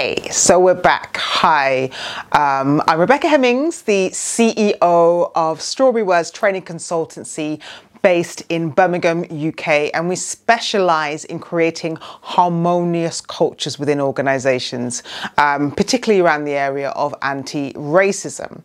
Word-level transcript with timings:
Okay, 0.00 0.30
so 0.30 0.58
we're 0.58 0.72
back. 0.72 1.18
Hi, 1.18 1.90
um, 2.32 2.80
I'm 2.88 2.98
Rebecca 2.98 3.28
Hemmings, 3.28 3.82
the 3.82 4.08
CEO 4.08 5.30
of 5.34 5.60
Strawberry 5.60 6.02
Words 6.02 6.30
Training 6.30 6.62
Consultancy 6.62 7.60
based 8.02 8.42
in 8.48 8.70
Birmingham, 8.70 9.24
UK, 9.24 9.90
and 9.92 10.08
we 10.08 10.16
specialize 10.16 11.24
in 11.26 11.38
creating 11.38 11.98
harmonious 12.00 13.20
cultures 13.20 13.78
within 13.78 14.00
organizations, 14.00 15.02
um, 15.36 15.70
particularly 15.70 16.20
around 16.22 16.44
the 16.44 16.54
area 16.54 16.90
of 16.90 17.14
anti 17.22 17.72
racism. 17.74 18.62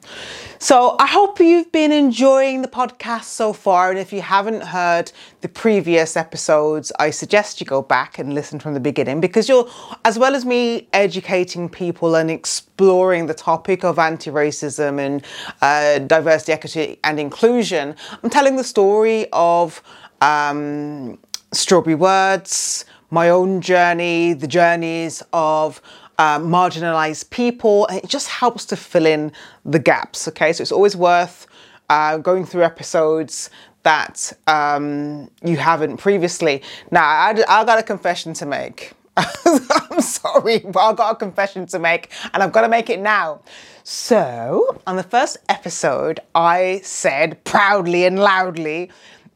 So 0.60 0.96
I 1.00 1.08
hope 1.08 1.40
you've 1.40 1.72
been 1.72 1.92
enjoying 1.92 2.62
the 2.62 2.68
podcast 2.68 3.26
so 3.26 3.52
far, 3.52 3.90
and 3.90 4.00
if 4.00 4.14
you 4.14 4.22
haven't 4.22 4.64
heard 4.64 5.12
the 5.46 5.50
previous 5.50 6.18
episodes, 6.18 6.92
I 6.98 7.12
suggest 7.12 7.60
you 7.60 7.68
go 7.68 7.84
back 7.84 8.18
and 8.18 8.34
listen 8.34 8.60
from 8.60 8.74
the 8.74 8.80
beginning 8.80 9.22
because 9.22 9.48
you're, 9.48 9.70
as 10.04 10.18
well 10.18 10.34
as 10.34 10.44
me 10.44 10.88
educating 10.92 11.70
people 11.70 12.16
and 12.16 12.32
exploring 12.32 13.28
the 13.28 13.36
topic 13.36 13.84
of 13.84 14.00
anti 14.00 14.32
racism 14.32 15.00
and 15.00 15.24
uh, 15.62 16.00
diversity, 16.00 16.52
equity, 16.52 17.00
and 17.04 17.20
inclusion, 17.20 17.96
I'm 18.24 18.32
telling 18.32 18.56
the 18.56 18.64
story 18.64 19.28
of 19.34 19.84
um, 20.20 21.20
Strawberry 21.52 21.94
Words, 21.94 22.86
my 23.12 23.30
own 23.30 23.62
journey, 23.62 24.34
the 24.34 24.48
journeys 24.48 25.22
of 25.32 25.80
uh, 26.18 26.40
marginalized 26.40 27.30
people, 27.30 27.86
and 27.86 28.04
it 28.04 28.10
just 28.10 28.30
helps 28.30 28.66
to 28.66 28.76
fill 28.76 29.06
in 29.06 29.32
the 29.64 29.78
gaps. 29.78 30.28
Okay, 30.28 30.54
so 30.54 30.64
it's 30.64 30.72
always 30.72 30.96
worth 30.96 31.46
uh, 31.88 32.18
going 32.18 32.46
through 32.46 32.64
episodes 32.64 33.52
that 33.86 34.34
um, 34.48 35.30
you 35.44 35.56
haven't 35.58 35.98
previously. 35.98 36.62
Now, 36.92 37.06
I, 37.06 37.30
I 37.48 37.64
got 37.64 37.80
a 37.80 37.84
confession 37.84 38.34
to 38.34 38.46
make. 38.46 38.94
I'm 39.16 40.02
sorry, 40.02 40.60
but 40.60 40.78
I've 40.78 40.98
got 40.98 41.14
a 41.14 41.16
confession 41.16 41.68
to 41.68 41.80
make, 41.80 42.12
and 42.34 42.44
I've 42.44 42.52
got 42.52 42.62
to 42.62 42.68
make 42.68 42.90
it 42.90 43.00
now. 43.00 43.42
So, 43.84 44.82
on 44.88 44.96
the 44.98 45.04
first 45.04 45.38
episode, 45.48 46.20
I 46.34 46.82
said 46.84 47.42
proudly 47.44 48.06
and 48.06 48.20
loudly 48.20 48.90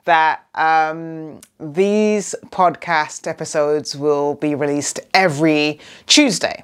that 0.05 0.45
um, 0.55 1.39
these 1.59 2.33
podcast 2.47 3.27
episodes 3.27 3.95
will 3.95 4.33
be 4.33 4.55
released 4.55 4.99
every 5.13 5.79
Tuesday. 6.07 6.63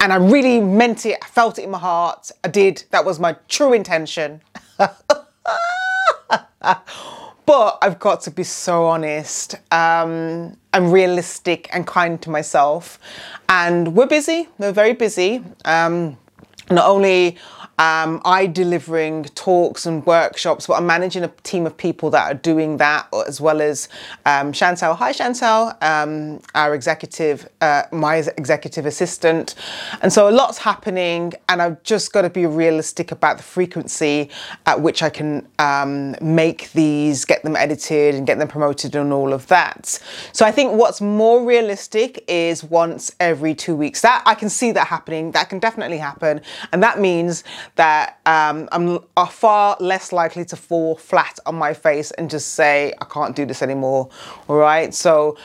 And 0.00 0.12
I 0.12 0.16
really 0.16 0.60
meant 0.60 1.04
it, 1.04 1.18
I 1.22 1.26
felt 1.26 1.58
it 1.58 1.64
in 1.64 1.70
my 1.70 1.78
heart. 1.78 2.30
I 2.42 2.48
did, 2.48 2.84
that 2.90 3.04
was 3.04 3.20
my 3.20 3.36
true 3.48 3.74
intention. 3.74 4.40
but 7.46 7.78
I've 7.82 7.98
got 7.98 8.20
to 8.22 8.30
be 8.30 8.44
so 8.44 8.86
honest. 8.86 9.56
Um, 9.70 10.56
I'm 10.72 10.90
realistic 10.90 11.68
and 11.72 11.86
kind 11.86 12.20
to 12.22 12.30
myself. 12.30 12.98
And 13.48 13.94
we're 13.94 14.06
busy, 14.06 14.48
we're 14.58 14.72
very 14.72 14.94
busy. 14.94 15.42
Um, 15.64 16.16
not 16.70 16.86
only 16.86 17.36
um, 17.82 18.22
I 18.24 18.46
delivering 18.46 19.24
talks 19.34 19.86
and 19.86 20.06
workshops, 20.06 20.68
but 20.68 20.74
I'm 20.74 20.86
managing 20.86 21.24
a 21.24 21.28
team 21.42 21.66
of 21.66 21.76
people 21.76 22.10
that 22.10 22.30
are 22.30 22.34
doing 22.34 22.76
that, 22.76 23.08
as 23.26 23.40
well 23.40 23.60
as 23.60 23.88
um, 24.24 24.52
Chantal. 24.52 24.94
Hi, 24.94 25.10
Chantal, 25.10 25.72
um, 25.82 26.40
our 26.54 26.76
executive, 26.76 27.48
uh, 27.60 27.82
my 27.90 28.18
executive 28.38 28.86
assistant. 28.86 29.56
And 30.00 30.12
so 30.12 30.28
a 30.28 30.30
lot's 30.30 30.58
happening, 30.58 31.32
and 31.48 31.60
I've 31.60 31.82
just 31.82 32.12
got 32.12 32.22
to 32.22 32.30
be 32.30 32.46
realistic 32.46 33.10
about 33.10 33.38
the 33.38 33.42
frequency 33.42 34.30
at 34.64 34.80
which 34.80 35.02
I 35.02 35.10
can 35.10 35.48
um, 35.58 36.14
make 36.20 36.70
these, 36.74 37.24
get 37.24 37.42
them 37.42 37.56
edited, 37.56 38.14
and 38.14 38.24
get 38.24 38.38
them 38.38 38.46
promoted, 38.46 38.94
and 38.94 39.12
all 39.12 39.32
of 39.32 39.48
that. 39.48 40.00
So 40.32 40.46
I 40.46 40.52
think 40.52 40.74
what's 40.74 41.00
more 41.00 41.44
realistic 41.44 42.22
is 42.28 42.62
once 42.62 43.10
every 43.18 43.56
two 43.56 43.74
weeks. 43.74 44.02
That 44.02 44.22
I 44.24 44.36
can 44.36 44.48
see 44.48 44.70
that 44.70 44.86
happening. 44.86 45.32
That 45.32 45.48
can 45.48 45.58
definitely 45.58 45.98
happen, 45.98 46.42
and 46.70 46.80
that 46.80 47.00
means 47.00 47.42
that 47.76 48.18
um, 48.26 48.68
I'm 48.72 48.98
are 49.16 49.28
far 49.28 49.76
less 49.80 50.12
likely 50.12 50.44
to 50.46 50.56
fall 50.56 50.96
flat 50.96 51.38
on 51.46 51.54
my 51.54 51.74
face 51.74 52.10
and 52.12 52.28
just 52.28 52.54
say, 52.54 52.92
I 53.00 53.04
can't 53.06 53.34
do 53.34 53.46
this 53.46 53.62
anymore. 53.62 54.10
All 54.48 54.56
right. 54.56 54.92
So, 54.92 55.36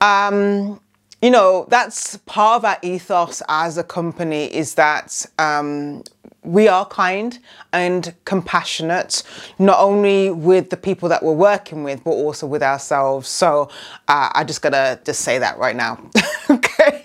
um, 0.00 0.80
you 1.20 1.30
know, 1.30 1.66
that's 1.68 2.16
part 2.18 2.56
of 2.56 2.64
our 2.64 2.78
ethos 2.82 3.42
as 3.48 3.78
a 3.78 3.84
company 3.84 4.44
is 4.54 4.74
that 4.74 5.26
um, 5.38 6.02
we 6.42 6.68
are 6.68 6.86
kind 6.86 7.38
and 7.72 8.14
compassionate, 8.24 9.22
not 9.58 9.78
only 9.78 10.30
with 10.30 10.70
the 10.70 10.76
people 10.76 11.08
that 11.08 11.22
we're 11.22 11.32
working 11.32 11.82
with, 11.82 12.04
but 12.04 12.10
also 12.10 12.46
with 12.46 12.62
ourselves. 12.62 13.28
So 13.28 13.70
uh, 14.08 14.30
I 14.34 14.44
just 14.44 14.62
gotta 14.62 15.00
just 15.04 15.20
say 15.20 15.38
that 15.38 15.58
right 15.58 15.76
now. 15.76 15.98
okay 16.50 17.03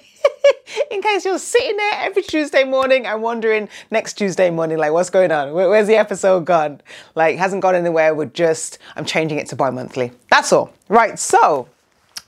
case 1.13 1.25
you're 1.25 1.39
sitting 1.39 1.77
there 1.77 1.93
every 1.95 2.21
Tuesday 2.21 2.63
morning 2.63 3.05
and 3.05 3.21
wondering 3.21 3.69
next 3.91 4.13
Tuesday 4.13 4.49
morning, 4.49 4.77
like, 4.77 4.91
what's 4.91 5.09
going 5.09 5.31
on? 5.31 5.53
Where's 5.53 5.87
the 5.87 5.95
episode 5.95 6.45
gone? 6.45 6.81
Like, 7.15 7.37
hasn't 7.37 7.61
gone 7.61 7.75
anywhere. 7.75 8.13
We're 8.13 8.25
just, 8.25 8.77
I'm 8.95 9.05
changing 9.05 9.39
it 9.39 9.47
to 9.47 9.55
bi 9.55 9.69
monthly. 9.69 10.11
That's 10.29 10.53
all. 10.53 10.71
Right. 10.87 11.17
So, 11.17 11.67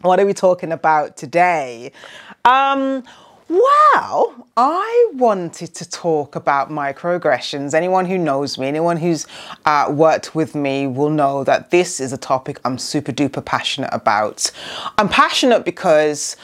what 0.01 0.19
are 0.19 0.25
we 0.25 0.33
talking 0.33 0.71
about 0.71 1.15
today? 1.15 1.91
Um, 2.43 3.03
well, 3.47 4.47
I 4.55 5.11
wanted 5.13 5.75
to 5.75 5.89
talk 5.89 6.35
about 6.35 6.69
microaggressions. 6.69 7.73
Anyone 7.73 8.05
who 8.05 8.17
knows 8.17 8.57
me, 8.57 8.67
anyone 8.67 8.97
who's 8.97 9.27
uh, 9.65 9.87
worked 9.91 10.33
with 10.33 10.55
me 10.55 10.87
will 10.87 11.09
know 11.09 11.43
that 11.43 11.69
this 11.69 11.99
is 11.99 12.13
a 12.13 12.17
topic 12.17 12.59
I'm 12.63 12.77
super 12.77 13.11
duper 13.11 13.43
passionate 13.43 13.89
about. 13.93 14.49
I'm 14.97 15.09
passionate 15.09 15.65
because 15.65 16.37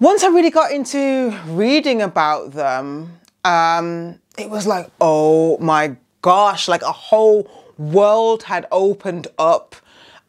once 0.00 0.22
I 0.22 0.28
really 0.28 0.50
got 0.50 0.70
into 0.70 1.36
reading 1.46 2.02
about 2.02 2.52
them, 2.52 3.18
um, 3.44 4.20
it 4.36 4.48
was 4.48 4.66
like, 4.66 4.90
oh 5.00 5.58
my 5.58 5.96
gosh, 6.22 6.68
like 6.68 6.82
a 6.82 6.92
whole 6.92 7.50
world 7.78 8.44
had 8.44 8.66
opened 8.70 9.26
up. 9.38 9.74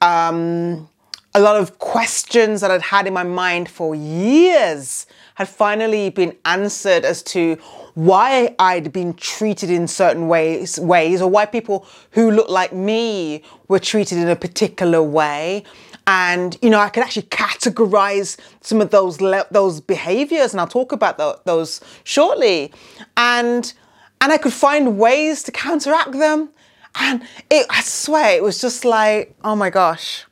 Um, 0.02 0.90
a 1.36 1.40
lot 1.40 1.58
of 1.58 1.78
questions 1.78 2.62
that 2.62 2.72
I'd 2.72 2.82
had 2.82 3.06
in 3.06 3.14
my 3.14 3.24
mind 3.24 3.70
for 3.70 3.94
years 3.94 5.06
had 5.36 5.48
finally 5.48 6.10
been 6.10 6.36
answered 6.46 7.06
as 7.06 7.22
to 7.24 7.56
why 7.94 8.56
I'd 8.58 8.92
been 8.92 9.14
treated 9.14 9.70
in 9.70 9.88
certain 9.88 10.28
ways, 10.28 10.80
ways 10.80 11.22
or 11.22 11.30
why 11.30 11.46
people 11.46 11.86
who 12.12 12.32
looked 12.32 12.50
like 12.50 12.74
me 12.74 13.44
were 13.68 13.80
treated 13.80 14.18
in 14.18 14.28
a 14.30 14.36
particular 14.36 15.04
way 15.04 15.64
and 16.10 16.58
you 16.64 16.72
know 16.72 16.80
I 16.80 16.90
could 16.90 17.04
actually 17.04 17.28
categorize 17.28 18.36
some 18.62 18.82
of 18.82 18.90
those 18.90 19.22
le- 19.22 19.46
those 19.52 19.80
behaviors, 19.80 20.54
and 20.54 20.60
I'll 20.60 20.68
talk 20.68 20.92
about 20.92 21.20
the, 21.20 21.40
those 21.46 21.82
shortly, 22.04 22.74
and 23.16 23.72
and 24.20 24.34
I 24.34 24.38
could 24.38 24.52
find 24.54 24.98
ways 24.98 25.44
to 25.44 25.52
counteract 25.52 26.14
them, 26.14 26.50
and 26.96 27.22
it 27.52 27.68
I 27.70 27.82
swear 27.82 28.36
it 28.36 28.42
was 28.42 28.60
just 28.60 28.86
like 28.86 29.36
oh 29.44 29.56
my 29.56 29.70
gosh, 29.70 30.26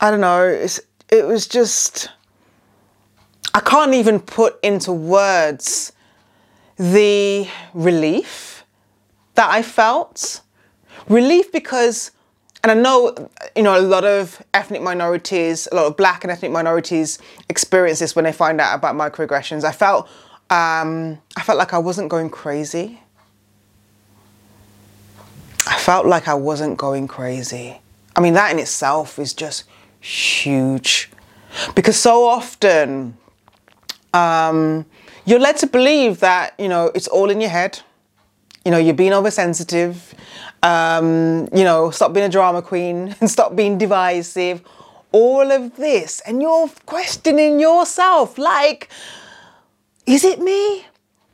I 0.00 0.10
don't 0.10 0.20
know, 0.20 0.42
it's, 0.48 0.80
it 1.08 1.24
was 1.24 1.46
just 1.46 2.10
I 3.54 3.60
can't 3.60 3.94
even 3.94 4.18
put 4.18 4.58
into 4.64 4.92
words 4.92 5.92
the 6.76 7.48
relief 7.74 8.64
that 9.36 9.50
I 9.50 9.62
felt, 9.62 10.40
relief 11.08 11.52
because 11.52 12.10
and 12.68 12.78
I 12.78 12.82
know, 12.82 13.30
you 13.56 13.62
know, 13.62 13.78
a 13.78 13.80
lot 13.80 14.04
of 14.04 14.42
ethnic 14.52 14.82
minorities, 14.82 15.68
a 15.72 15.74
lot 15.74 15.86
of 15.86 15.96
black 15.96 16.24
and 16.24 16.30
ethnic 16.30 16.50
minorities 16.50 17.18
experience 17.48 17.98
this 18.00 18.14
when 18.14 18.24
they 18.24 18.32
find 18.32 18.60
out 18.60 18.74
about 18.74 18.94
microaggressions. 18.94 19.64
I 19.64 19.72
felt, 19.72 20.06
um, 20.50 21.18
I 21.36 21.42
felt 21.42 21.58
like 21.58 21.72
I 21.72 21.78
wasn't 21.78 22.10
going 22.10 22.30
crazy. 22.30 23.00
I 25.66 25.78
felt 25.78 26.06
like 26.06 26.28
I 26.28 26.34
wasn't 26.34 26.76
going 26.76 27.08
crazy. 27.08 27.80
I 28.16 28.20
mean, 28.20 28.34
that 28.34 28.52
in 28.52 28.58
itself 28.58 29.18
is 29.18 29.32
just 29.32 29.64
huge. 30.00 31.10
Because 31.74 31.96
so 31.96 32.26
often 32.26 33.16
um, 34.12 34.84
you're 35.24 35.40
led 35.40 35.56
to 35.58 35.66
believe 35.66 36.20
that, 36.20 36.54
you 36.58 36.68
know, 36.68 36.90
it's 36.94 37.08
all 37.08 37.30
in 37.30 37.40
your 37.40 37.50
head. 37.50 37.80
You 38.64 38.72
know, 38.72 38.78
you're 38.78 38.94
being 38.94 39.12
oversensitive 39.12 40.14
um, 40.62 41.48
you 41.54 41.64
know, 41.64 41.90
stop 41.90 42.12
being 42.12 42.26
a 42.26 42.28
drama 42.28 42.62
queen 42.62 43.14
and 43.20 43.30
stop 43.30 43.54
being 43.56 43.78
divisive. 43.78 44.62
All 45.10 45.50
of 45.50 45.76
this, 45.76 46.20
and 46.26 46.42
you're 46.42 46.68
questioning 46.84 47.58
yourself 47.58 48.36
like, 48.36 48.90
is 50.04 50.22
it 50.22 50.38
me? 50.38 50.84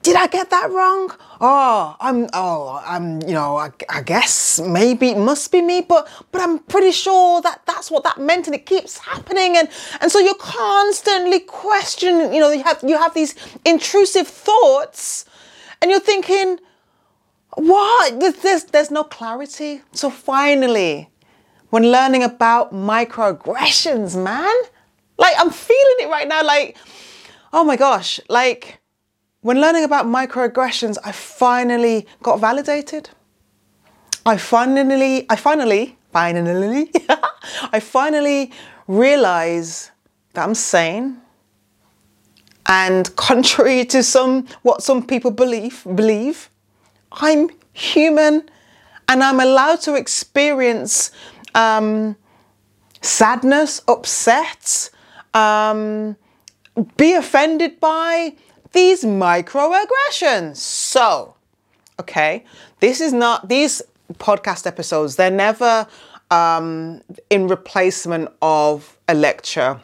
Did 0.05 0.17
I 0.17 0.27
get 0.27 0.51
that 0.51 0.71
wrong? 0.71 1.11
Oh, 1.41 1.97
I'm, 1.99 2.29
oh, 2.35 2.81
I'm, 2.85 3.23
you 3.23 3.33
know, 3.33 3.57
I, 3.57 3.71
I 3.89 4.03
guess 4.03 4.61
maybe 4.61 5.09
it 5.09 5.17
must 5.17 5.51
be 5.51 5.63
me, 5.63 5.81
but, 5.81 6.07
but 6.31 6.43
I'm 6.43 6.59
pretty 6.59 6.93
sure 6.93 7.41
that 7.41 7.63
that's 7.67 7.91
what 7.91 8.05
that 8.05 8.19
meant, 8.19 8.47
and 8.47 8.55
it 8.55 8.67
keeps 8.67 8.99
happening, 8.99 9.57
and, 9.57 9.69
and 10.01 10.13
so 10.13 10.19
you're 10.19 10.35
constantly 10.35 11.41
questioning. 11.41 12.35
You 12.35 12.41
know, 12.41 12.53
you 12.53 12.63
have, 12.63 12.85
you 12.87 12.99
have 12.99 13.15
these 13.15 13.35
intrusive 13.65 14.29
thoughts, 14.29 15.25
and 15.81 15.91
you're 15.91 16.01
thinking, 16.01 16.59
what? 17.57 18.21
There's, 18.43 18.65
there's 18.65 18.91
no 18.91 19.05
clarity. 19.05 19.83
So 19.93 20.11
finally, 20.11 21.09
when 21.71 21.91
learning 21.91 22.23
about 22.23 22.73
microaggressions, 22.73 24.23
man, 24.23 24.55
like 25.19 25.35
I'm 25.39 25.51
feeling 25.51 25.97
it 26.01 26.09
right 26.09 26.29
now. 26.29 26.45
Like, 26.45 26.77
oh 27.53 27.65
my 27.65 27.77
gosh, 27.77 28.21
like 28.29 28.81
when 29.41 29.61
learning 29.61 29.85
about 29.85 30.07
microaggressions, 30.07 30.99
I 31.05 31.13
finally 31.13 32.07
got 32.23 32.41
validated. 32.41 33.11
I 34.27 34.37
finally, 34.37 35.27
I 35.29 35.37
finally, 35.37 35.99
finally, 36.13 36.91
I 37.73 37.81
finally 37.81 38.53
realize 38.89 39.91
that 40.33 40.49
I'm 40.49 40.55
sane. 40.55 41.21
And 42.67 43.15
contrary 43.29 43.85
to 43.87 44.03
some 44.03 44.47
what 44.63 44.83
some 44.83 45.07
people 45.07 45.31
believe, 45.31 45.83
believe, 45.95 46.51
I'm 47.15 47.51
human 47.73 48.49
and 49.09 49.23
I'm 49.23 49.41
allowed 49.41 49.81
to 49.83 49.95
experience 49.95 51.11
um, 51.55 52.17
sadness, 53.01 53.81
upset, 53.87 54.91
um, 55.33 56.17
be 56.97 57.13
offended 57.15 57.79
by 57.79 58.35
these 58.73 59.05
microaggressions. 59.05 60.57
So, 60.57 61.37
okay, 62.01 62.45
this 62.81 63.01
is 63.01 63.13
not, 63.13 63.49
these 63.49 63.83
podcast 64.15 64.67
episodes, 64.67 65.17
they're 65.17 65.31
never 65.31 65.87
um, 66.31 67.01
in 67.31 67.47
replacement 67.47 68.31
of 68.43 68.99
a 69.09 69.15
lecture 69.15 69.81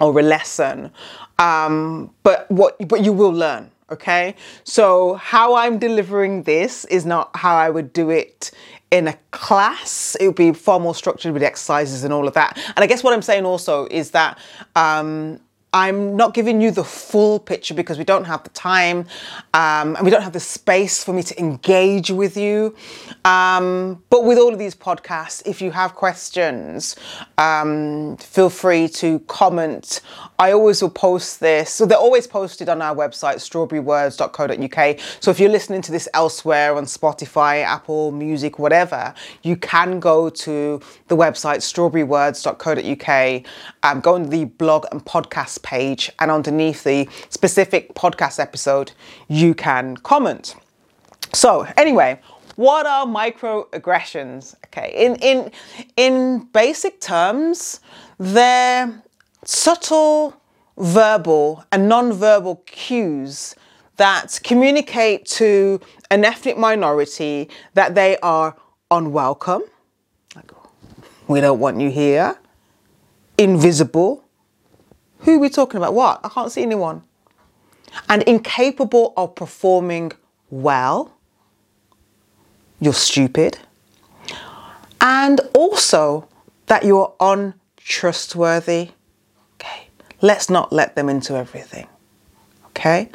or 0.00 0.18
a 0.18 0.22
lesson. 0.22 0.90
Um, 1.38 2.10
but 2.22 2.50
what, 2.50 2.76
but 2.86 3.02
you 3.02 3.12
will 3.12 3.32
learn. 3.32 3.70
Okay. 3.90 4.34
So 4.64 5.14
how 5.14 5.54
I'm 5.54 5.78
delivering 5.78 6.42
this 6.42 6.84
is 6.86 7.06
not 7.06 7.30
how 7.34 7.56
I 7.56 7.70
would 7.70 7.92
do 7.92 8.10
it 8.10 8.50
in 8.90 9.08
a 9.08 9.14
class. 9.30 10.16
It 10.20 10.26
would 10.26 10.36
be 10.36 10.52
far 10.52 10.78
more 10.78 10.94
structured 10.94 11.32
with 11.32 11.42
exercises 11.42 12.04
and 12.04 12.12
all 12.12 12.28
of 12.28 12.34
that. 12.34 12.58
And 12.76 12.78
I 12.78 12.86
guess 12.86 13.02
what 13.02 13.14
I'm 13.14 13.22
saying 13.22 13.46
also 13.46 13.86
is 13.90 14.10
that, 14.12 14.38
um, 14.76 15.40
I'm 15.72 16.16
not 16.16 16.32
giving 16.32 16.62
you 16.62 16.70
the 16.70 16.84
full 16.84 17.38
picture 17.38 17.74
because 17.74 17.98
we 17.98 18.04
don't 18.04 18.24
have 18.24 18.42
the 18.42 18.48
time 18.50 19.06
um, 19.52 19.96
and 19.96 20.04
we 20.04 20.10
don't 20.10 20.22
have 20.22 20.32
the 20.32 20.40
space 20.40 21.04
for 21.04 21.12
me 21.12 21.22
to 21.22 21.38
engage 21.38 22.10
with 22.10 22.38
you. 22.38 22.74
Um, 23.26 24.02
but 24.08 24.24
with 24.24 24.38
all 24.38 24.50
of 24.50 24.58
these 24.58 24.74
podcasts, 24.74 25.42
if 25.46 25.60
you 25.60 25.70
have 25.72 25.94
questions, 25.94 26.96
um, 27.36 28.16
feel 28.16 28.48
free 28.48 28.88
to 28.88 29.18
comment. 29.20 30.00
I 30.38 30.52
always 30.52 30.80
will 30.80 30.88
post 30.88 31.40
this. 31.40 31.70
So 31.70 31.84
they're 31.84 31.98
always 31.98 32.26
posted 32.26 32.70
on 32.70 32.80
our 32.80 32.94
website, 32.94 33.36
strawberrywords.co.uk. 33.36 35.00
So 35.20 35.30
if 35.30 35.38
you're 35.38 35.50
listening 35.50 35.82
to 35.82 35.92
this 35.92 36.08
elsewhere 36.14 36.76
on 36.76 36.84
Spotify, 36.84 37.62
Apple 37.62 38.12
Music, 38.12 38.58
whatever, 38.58 39.12
you 39.42 39.56
can 39.56 40.00
go 40.00 40.30
to 40.30 40.80
the 41.08 41.16
website, 41.16 41.58
strawberrywords.co.uk, 41.58 43.44
um, 43.82 44.00
go 44.00 44.14
on 44.14 44.30
the 44.30 44.46
blog 44.46 44.86
and 44.92 45.04
podcast 45.04 45.58
page 45.68 46.10
and 46.18 46.30
underneath 46.30 46.82
the 46.82 47.06
specific 47.28 47.94
podcast 47.94 48.40
episode, 48.40 48.92
you 49.28 49.54
can 49.54 49.96
comment. 49.98 50.54
So, 51.34 51.66
anyway, 51.76 52.20
what 52.56 52.86
are 52.86 53.04
microaggressions? 53.04 54.54
Okay, 54.66 54.92
in 54.96 55.16
in 55.16 55.50
in 55.96 56.48
basic 56.52 57.00
terms, 57.00 57.80
they're 58.18 59.02
subtle 59.44 60.34
verbal 60.78 61.64
and 61.70 61.88
non-verbal 61.88 62.56
cues 62.66 63.54
that 63.96 64.40
communicate 64.42 65.26
to 65.26 65.80
an 66.10 66.24
ethnic 66.24 66.56
minority 66.56 67.50
that 67.74 67.94
they 67.94 68.16
are 68.22 68.56
unwelcome. 68.90 69.64
We 71.26 71.40
don't 71.42 71.60
want 71.60 71.78
you 71.78 71.90
here. 71.90 72.38
Invisible 73.36 74.24
who 75.20 75.36
are 75.36 75.38
we 75.38 75.48
talking 75.48 75.78
about? 75.78 75.94
What? 75.94 76.20
I 76.24 76.28
can't 76.28 76.50
see 76.50 76.62
anyone. 76.62 77.02
And 78.08 78.22
incapable 78.24 79.14
of 79.16 79.34
performing 79.34 80.12
well. 80.50 81.12
You're 82.80 82.92
stupid. 82.92 83.58
And 85.00 85.40
also 85.54 86.28
that 86.66 86.84
you're 86.84 87.14
untrustworthy. 87.20 88.90
Okay. 89.54 89.88
Let's 90.20 90.48
not 90.50 90.72
let 90.72 90.96
them 90.96 91.08
into 91.08 91.36
everything. 91.36 91.88
Okay. 92.68 93.08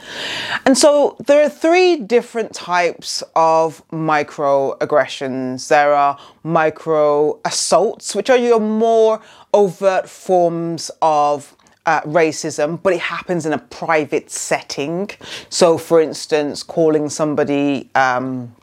And 0.66 0.78
so 0.78 1.16
there 1.26 1.42
are 1.42 1.50
three 1.50 1.96
different 1.96 2.54
types 2.54 3.24
of 3.34 3.82
microaggressions. 3.90 5.70
There 5.70 5.94
are 5.94 6.20
micro 6.44 7.40
assaults, 7.46 8.14
which 8.14 8.30
are 8.30 8.38
your 8.38 8.60
more 8.60 9.22
overt 9.54 10.10
forms 10.10 10.92
of 11.02 11.56
uh, 11.86 12.02
racism, 12.02 12.82
but 12.82 12.94
it 12.94 13.02
happens 13.02 13.46
in 13.46 13.54
a 13.54 13.58
private 13.58 14.32
setting. 14.32 15.10
So, 15.50 15.78
for 15.78 16.02
instance, 16.02 16.64
calling 16.64 17.10
somebody 17.10 17.90
um, 17.96 18.56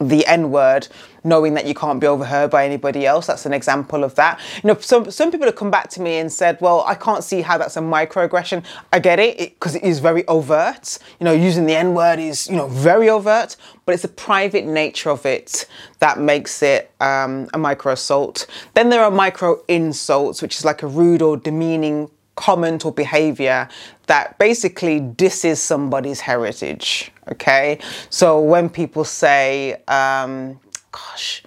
the 0.00 0.26
N 0.26 0.50
word, 0.50 0.88
knowing 1.22 1.54
that 1.54 1.66
you 1.66 1.74
can't 1.74 2.00
be 2.00 2.06
overheard 2.06 2.50
by 2.50 2.66
anybody 2.66 3.06
else. 3.06 3.26
That's 3.26 3.46
an 3.46 3.52
example 3.52 4.04
of 4.04 4.14
that. 4.16 4.40
You 4.62 4.68
know, 4.68 4.78
some 4.80 5.10
some 5.10 5.30
people 5.30 5.46
have 5.46 5.56
come 5.56 5.70
back 5.70 5.88
to 5.90 6.02
me 6.02 6.16
and 6.16 6.32
said, 6.32 6.60
"Well, 6.60 6.84
I 6.86 6.94
can't 6.94 7.24
see 7.24 7.42
how 7.42 7.58
that's 7.58 7.76
a 7.76 7.80
microaggression." 7.80 8.64
I 8.92 8.98
get 8.98 9.18
it 9.18 9.38
because 9.38 9.74
it, 9.74 9.82
it 9.82 9.88
is 9.88 10.00
very 10.00 10.26
overt. 10.28 10.98
You 11.20 11.24
know, 11.24 11.32
using 11.32 11.66
the 11.66 11.76
N 11.76 11.94
word 11.94 12.18
is 12.18 12.48
you 12.48 12.56
know 12.56 12.68
very 12.68 13.08
overt, 13.08 13.56
but 13.86 13.92
it's 13.94 14.02
the 14.02 14.08
private 14.08 14.66
nature 14.66 15.10
of 15.10 15.24
it 15.24 15.66
that 16.00 16.18
makes 16.18 16.62
it 16.62 16.90
um, 17.00 17.48
a 17.54 17.58
micro 17.58 17.92
assault. 17.92 18.46
Then 18.74 18.90
there 18.90 19.02
are 19.02 19.10
micro 19.10 19.62
insults, 19.68 20.42
which 20.42 20.56
is 20.56 20.64
like 20.64 20.82
a 20.82 20.86
rude 20.86 21.22
or 21.22 21.36
demeaning 21.36 22.10
comment 22.34 22.84
or 22.84 22.92
behavior 22.92 23.68
that 24.06 24.38
basically 24.38 25.00
disses 25.00 25.60
somebody's 25.60 26.20
heritage. 26.20 27.12
Okay. 27.30 27.78
So 28.10 28.40
when 28.40 28.68
people 28.68 29.04
say, 29.04 29.82
um, 29.88 30.60
gosh, 30.92 31.42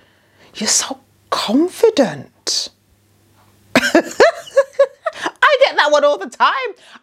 you're 0.56 0.68
so 0.68 1.00
confident. 1.30 2.70
I 3.76 5.58
get 5.62 5.76
that 5.78 5.92
one 5.92 6.04
all 6.04 6.18
the 6.18 6.30
time. 6.30 6.52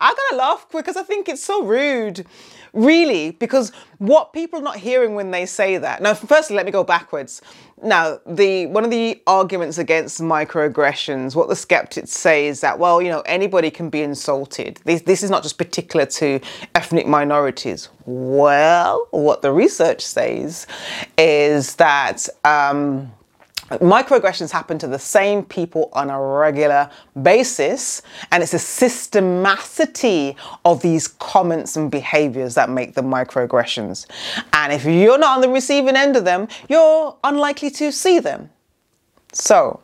I 0.01 0.15
gotta 0.15 0.37
laugh 0.37 0.67
because 0.71 0.97
I 0.97 1.03
think 1.03 1.29
it's 1.29 1.43
so 1.43 1.65
rude. 1.65 2.27
Really, 2.73 3.31
because 3.31 3.71
what 3.99 4.33
people 4.33 4.59
are 4.59 4.63
not 4.63 4.77
hearing 4.77 5.15
when 5.15 5.31
they 5.31 5.47
say 5.47 5.79
that. 5.79 6.03
Now, 6.03 6.15
firstly, 6.15 6.57
let 6.57 6.67
me 6.67 6.73
go 6.73 6.83
backwards. 6.83 7.41
Now, 7.85 8.19
the 8.27 8.67
one 8.67 8.85
of 8.85 8.91
the 8.91 9.23
arguments 9.27 9.79
against 9.79 10.21
microaggressions, 10.21 11.35
what 11.35 11.49
the 11.49 11.57
skeptics 11.57 12.11
say 12.11 12.47
is 12.47 12.61
that, 12.63 12.79
well, 12.79 13.03
you 13.03 13.11
know, 13.11 13.21
anybody 13.27 13.71
can 13.71 13.91
be 13.91 14.03
insulted. 14.03 14.81
This, 14.85 15.03
this 15.03 15.23
is 15.23 15.31
not 15.31 15.43
just 15.43 15.59
particular 15.59 16.07
to 16.07 16.41
ethnic 16.75 17.07
minorities. 17.07 17.91
Well, 18.07 19.07
what 19.11 19.43
the 19.43 19.53
research 19.53 20.05
says 20.05 20.67
is 21.19 21.77
that. 21.77 22.29
Um, 22.45 23.13
Microaggressions 23.71 24.51
happen 24.51 24.79
to 24.79 24.87
the 24.87 24.99
same 24.99 25.45
people 25.45 25.89
on 25.93 26.11
a 26.11 26.21
regular 26.21 26.91
basis, 27.23 28.03
and 28.31 28.43
it's 28.43 28.55
a 28.55 28.59
systematicity 28.59 30.37
of 30.65 30.83
these 30.83 31.09
comments 31.09 31.77
and 31.77 31.91
behaviors 31.91 32.55
that 32.55 32.69
make 32.69 32.95
the 32.95 33.03
microaggressions. 33.03 34.07
And 34.53 34.73
if 34.73 34.85
you're 34.85 35.19
not 35.19 35.37
on 35.37 35.41
the 35.41 35.49
receiving 35.49 35.97
end 35.97 36.17
of 36.17 36.25
them, 36.25 36.49
you're 36.69 37.17
unlikely 37.25 37.71
to 37.71 37.91
see 37.91 38.19
them. 38.19 38.51
So, 39.33 39.81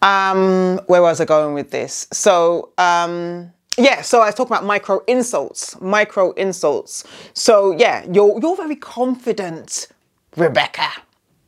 um, 0.00 0.80
where 0.86 1.02
was 1.02 1.20
I 1.20 1.24
going 1.24 1.54
with 1.54 1.70
this? 1.70 2.08
So, 2.12 2.70
um, 2.78 3.52
yeah, 3.78 4.02
so 4.02 4.20
I 4.20 4.26
was 4.26 4.34
talking 4.34 4.52
about 4.52 4.64
micro 4.64 5.00
insults, 5.06 5.80
micro 5.80 6.32
insults. 6.32 7.04
So 7.32 7.72
yeah, 7.72 8.04
you're 8.10 8.38
you're 8.40 8.56
very 8.56 8.76
confident, 8.76 9.88
Rebecca. 10.36 10.90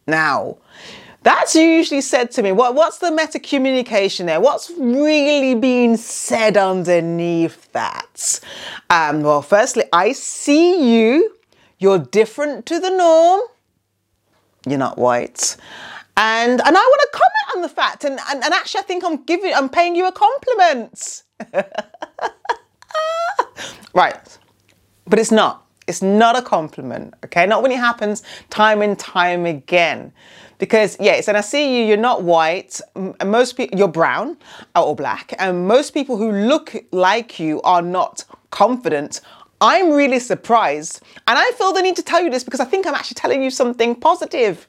Now, 0.06 0.56
that's 1.24 1.56
usually 1.56 2.02
said 2.02 2.30
to 2.32 2.42
me. 2.42 2.52
What, 2.52 2.74
what's 2.74 2.98
the 2.98 3.10
meta 3.10 3.38
communication 3.38 4.26
there? 4.26 4.40
What's 4.40 4.70
really 4.78 5.54
being 5.54 5.96
said 5.96 6.58
underneath 6.58 7.72
that? 7.72 8.40
Um, 8.90 9.22
well, 9.22 9.40
firstly, 9.40 9.84
I 9.90 10.12
see 10.12 10.94
you. 10.94 11.34
You're 11.78 11.98
different 11.98 12.66
to 12.66 12.78
the 12.78 12.90
norm. 12.90 13.40
You're 14.66 14.78
not 14.78 14.98
white. 14.98 15.56
And, 16.16 16.60
and 16.60 16.76
I 16.76 16.80
want 16.80 17.00
to 17.00 17.08
comment 17.12 17.56
on 17.56 17.62
the 17.62 17.68
fact, 17.68 18.04
and, 18.04 18.20
and, 18.30 18.44
and 18.44 18.54
actually, 18.54 18.80
I 18.80 18.84
think 18.84 19.02
I'm 19.02 19.24
giving, 19.24 19.52
I'm 19.52 19.70
paying 19.70 19.96
you 19.96 20.06
a 20.06 20.12
compliment. 20.12 21.22
right. 23.94 24.38
But 25.06 25.18
it's 25.18 25.32
not. 25.32 25.66
It's 25.86 26.02
not 26.02 26.36
a 26.36 26.42
compliment, 26.42 27.14
okay? 27.24 27.46
Not 27.46 27.62
when 27.62 27.72
it 27.72 27.78
happens 27.78 28.22
time 28.50 28.82
and 28.82 28.98
time 28.98 29.46
again. 29.46 30.12
Because 30.58 30.96
yes, 31.00 31.28
and 31.28 31.36
I 31.36 31.40
see 31.40 31.78
you. 31.78 31.86
You're 31.86 31.96
not 31.96 32.22
white. 32.22 32.80
Most 33.24 33.56
people, 33.56 33.78
you're 33.78 33.88
brown 33.88 34.36
or 34.74 34.94
black, 34.94 35.34
and 35.38 35.66
most 35.66 35.92
people 35.92 36.16
who 36.16 36.30
look 36.30 36.74
like 36.92 37.38
you 37.40 37.60
are 37.62 37.82
not 37.82 38.24
confident. 38.50 39.20
I'm 39.60 39.92
really 39.92 40.18
surprised, 40.18 41.02
and 41.26 41.38
I 41.38 41.50
feel 41.52 41.72
the 41.72 41.82
need 41.82 41.96
to 41.96 42.02
tell 42.02 42.22
you 42.22 42.30
this 42.30 42.44
because 42.44 42.60
I 42.60 42.64
think 42.64 42.86
I'm 42.86 42.94
actually 42.94 43.14
telling 43.14 43.42
you 43.42 43.50
something 43.50 43.94
positive. 43.94 44.68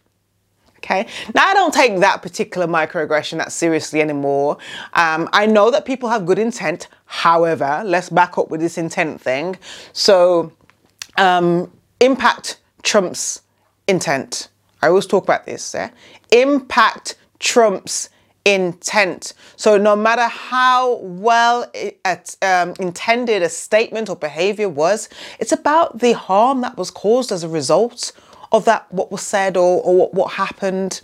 Okay. 0.77 1.07
Now 1.33 1.47
I 1.47 1.53
don't 1.55 1.73
take 1.73 1.99
that 2.01 2.21
particular 2.21 2.67
microaggression 2.67 3.39
that 3.39 3.51
seriously 3.51 4.01
anymore. 4.01 4.57
Um, 4.93 5.27
I 5.33 5.47
know 5.47 5.71
that 5.71 5.83
people 5.83 6.09
have 6.09 6.27
good 6.27 6.37
intent. 6.37 6.89
However, 7.05 7.81
let's 7.83 8.09
back 8.09 8.37
up 8.37 8.51
with 8.51 8.61
this 8.61 8.77
intent 8.77 9.19
thing. 9.19 9.57
So 9.93 10.53
um, 11.17 11.71
impact 11.99 12.59
trumps 12.83 13.41
intent. 13.87 14.49
I 14.85 14.89
always 14.89 15.07
talk 15.07 15.23
about 15.23 15.45
this. 15.47 15.73
Yeah? 15.73 15.89
Impact 16.31 17.15
trumps 17.39 18.09
intent. 18.45 19.33
So 19.55 19.77
no 19.77 19.95
matter 19.95 20.27
how 20.27 20.97
well 20.97 21.65
it, 21.73 22.37
um, 22.43 22.75
intended 22.79 23.41
a 23.41 23.49
statement 23.49 24.07
or 24.09 24.15
behavior 24.15 24.69
was, 24.69 25.09
it's 25.39 25.51
about 25.51 25.99
the 25.99 26.13
harm 26.13 26.61
that 26.61 26.77
was 26.77 26.91
caused 26.91 27.31
as 27.31 27.43
a 27.43 27.49
result 27.49 28.11
of 28.51 28.65
that 28.65 28.85
what 28.91 29.11
was 29.11 29.23
said 29.23 29.57
or, 29.57 29.81
or 29.81 29.97
what, 29.97 30.13
what 30.13 30.31
happened. 30.33 31.01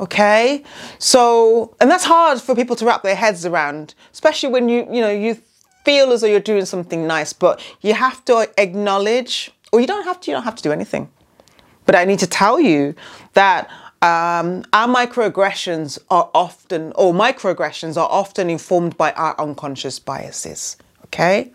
Okay, 0.00 0.64
so 0.98 1.74
and 1.80 1.88
that's 1.88 2.04
hard 2.04 2.40
for 2.40 2.56
people 2.56 2.74
to 2.76 2.84
wrap 2.84 3.04
their 3.04 3.14
heads 3.14 3.46
around, 3.46 3.94
especially 4.12 4.48
when 4.48 4.68
you 4.68 4.88
you 4.90 5.00
know 5.00 5.10
you 5.10 5.40
feel 5.84 6.12
as 6.12 6.22
though 6.22 6.26
you're 6.26 6.40
doing 6.40 6.64
something 6.64 7.06
nice, 7.06 7.32
but 7.32 7.62
you 7.80 7.94
have 7.94 8.24
to 8.24 8.50
acknowledge, 8.58 9.52
or 9.72 9.80
you 9.80 9.86
don't 9.86 10.04
have 10.04 10.20
to. 10.22 10.30
You 10.32 10.36
don't 10.36 10.42
have 10.42 10.56
to 10.56 10.64
do 10.64 10.72
anything. 10.72 11.10
But 11.86 11.94
I 11.94 12.04
need 12.04 12.18
to 12.20 12.26
tell 12.26 12.60
you 12.60 12.94
that 13.34 13.68
um, 14.02 14.64
our 14.72 14.88
microaggressions 14.88 15.98
are 16.10 16.30
often, 16.34 16.92
or 16.96 17.12
microaggressions 17.12 17.96
are 17.96 18.08
often 18.10 18.50
informed 18.50 18.96
by 18.96 19.12
our 19.12 19.38
unconscious 19.40 19.98
biases. 19.98 20.76
Okay. 21.06 21.52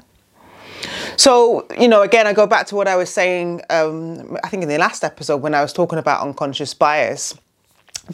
So, 1.18 1.68
you 1.78 1.88
know, 1.88 2.02
again, 2.02 2.26
I 2.26 2.34
go 2.34 2.48
back 2.48 2.68
to 2.68 2.76
what 2.76 2.88
I 2.88 2.96
was 2.96 3.10
saying, 3.10 3.62
um, 3.70 4.38
I 4.44 4.50
think 4.50 4.64
in 4.64 4.70
the 4.70 4.78
last 4.78 5.04
episode 5.04 5.38
when 5.38 5.54
I 5.54 5.62
was 5.62 5.74
talking 5.74 6.00
about 6.00 6.22
unconscious 6.22 6.74
bias, 6.74 7.36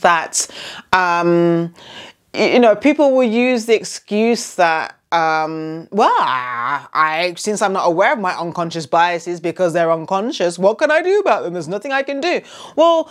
that, 0.01 0.47
um, 0.91 1.73
you 2.33 2.59
know, 2.59 2.75
people 2.75 3.15
will 3.15 3.23
use 3.23 3.67
the 3.67 3.75
excuse 3.75 4.55
that, 4.55 4.99
um, 5.15 5.87
well, 5.91 6.13
I, 6.19 7.33
since 7.37 7.61
I'm 7.61 7.73
not 7.73 7.87
aware 7.87 8.13
of 8.13 8.19
my 8.19 8.37
unconscious 8.37 8.85
biases 8.85 9.39
because 9.39 9.71
they're 9.71 9.91
unconscious, 9.91 10.59
what 10.59 10.77
can 10.77 10.91
I 10.91 11.01
do 11.01 11.19
about 11.19 11.43
them? 11.43 11.53
There's 11.53 11.69
nothing 11.69 11.93
I 11.93 12.03
can 12.03 12.19
do. 12.19 12.41
Well, 12.75 13.09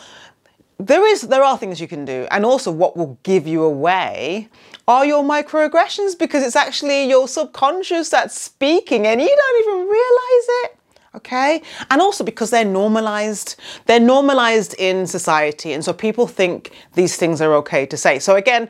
there 0.79 1.07
is 1.07 1.23
there 1.23 1.43
are 1.43 1.57
things 1.57 1.81
you 1.81 1.87
can 1.87 2.05
do 2.05 2.27
and 2.33 2.45
also 2.45 2.71
what 2.71 2.97
will 2.97 3.17
give 3.23 3.47
you 3.47 3.63
away 3.63 4.49
are 4.89 5.07
your 5.07 5.23
microaggressions 5.23 6.19
because 6.19 6.43
it's 6.43 6.57
actually 6.57 7.09
your 7.09 7.29
subconscious 7.29 8.11
that's 8.11 8.39
speaking 8.39 9.07
and 9.07 9.21
you 9.21 9.29
don't 9.29 9.61
even 9.63 9.87
realize 9.87 10.47
it 10.65 10.79
okay 11.15 11.63
and 11.91 12.01
also 12.01 12.25
because 12.25 12.51
they're 12.51 12.65
normalized 12.65 13.55
they're 13.87 14.01
normalized 14.01 14.75
in 14.79 15.07
society 15.07 15.73
and 15.73 15.85
so 15.85 15.93
people 15.93 16.27
think 16.27 16.73
these 16.95 17.17
things 17.17 17.41
are 17.41 17.55
okay 17.55 17.87
to 17.87 17.97
say 17.97 18.19
so 18.19 18.35
again 18.35 18.69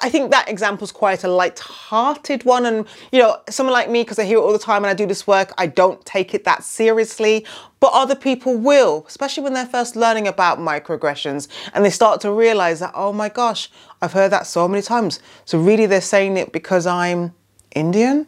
I 0.00 0.08
think 0.08 0.30
that 0.30 0.48
example 0.48 0.84
is 0.84 0.92
quite 0.92 1.24
a 1.24 1.28
light-hearted 1.28 2.44
one, 2.44 2.64
and 2.64 2.86
you 3.10 3.18
know, 3.18 3.38
someone 3.50 3.72
like 3.72 3.90
me, 3.90 4.02
because 4.02 4.18
I 4.18 4.24
hear 4.24 4.38
it 4.38 4.40
all 4.40 4.52
the 4.52 4.58
time 4.58 4.84
and 4.84 4.86
I 4.86 4.94
do 4.94 5.06
this 5.06 5.26
work, 5.26 5.52
I 5.58 5.66
don't 5.66 6.04
take 6.04 6.32
it 6.32 6.44
that 6.44 6.62
seriously. 6.62 7.44
But 7.80 7.90
other 7.92 8.14
people 8.14 8.56
will, 8.56 9.04
especially 9.08 9.42
when 9.42 9.52
they're 9.52 9.66
first 9.66 9.96
learning 9.96 10.28
about 10.28 10.58
microaggressions, 10.58 11.48
and 11.74 11.84
they 11.84 11.90
start 11.90 12.20
to 12.22 12.30
realize 12.32 12.80
that, 12.80 12.92
oh 12.94 13.12
my 13.12 13.28
gosh, 13.28 13.70
I've 14.00 14.12
heard 14.12 14.30
that 14.30 14.46
so 14.46 14.68
many 14.68 14.80
times. 14.80 15.20
So 15.44 15.58
really, 15.58 15.86
they're 15.86 16.00
saying 16.00 16.36
it 16.36 16.52
because 16.52 16.86
I'm 16.86 17.34
Indian, 17.74 18.26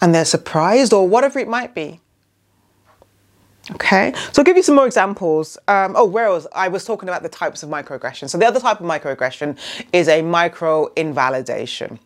and 0.00 0.14
they're 0.14 0.24
surprised, 0.24 0.92
or 0.92 1.08
whatever 1.08 1.38
it 1.38 1.48
might 1.48 1.74
be. 1.74 2.00
Okay, 3.72 4.14
so 4.32 4.40
I'll 4.40 4.44
give 4.44 4.56
you 4.56 4.62
some 4.62 4.76
more 4.76 4.86
examples. 4.86 5.58
Um, 5.68 5.94
oh, 5.96 6.06
where 6.06 6.30
was 6.30 6.46
I 6.54 6.68
was 6.68 6.84
talking 6.84 7.08
about 7.08 7.22
the 7.22 7.28
types 7.28 7.62
of 7.62 7.68
microaggression. 7.68 8.30
So 8.30 8.38
the 8.38 8.46
other 8.46 8.60
type 8.60 8.80
of 8.80 8.86
microaggression 8.86 9.58
is 9.92 10.08
a 10.08 10.22
micro 10.22 10.86
invalidation. 10.96 11.98